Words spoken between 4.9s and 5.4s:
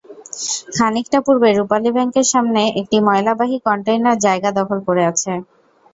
আছে।